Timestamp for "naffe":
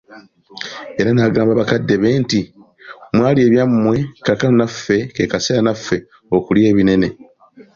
4.59-4.97